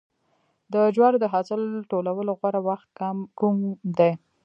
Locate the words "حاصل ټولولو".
1.33-2.31